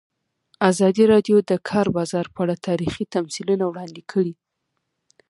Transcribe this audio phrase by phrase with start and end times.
[0.69, 4.33] ازادي راډیو د د کار بازار په اړه تاریخي تمثیلونه وړاندې کړي.